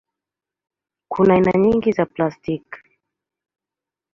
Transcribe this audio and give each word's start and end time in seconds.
Kuna 1.07 1.33
aina 1.33 1.51
nyingi 1.57 1.91
za 1.91 2.05
plastiki. 2.05 2.79